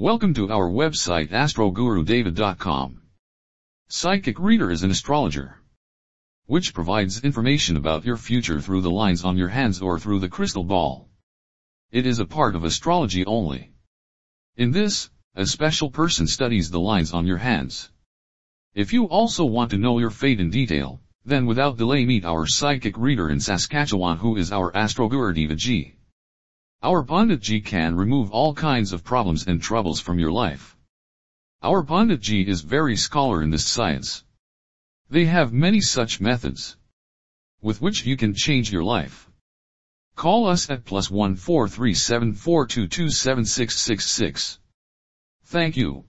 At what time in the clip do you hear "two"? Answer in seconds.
42.66-42.88, 42.88-43.10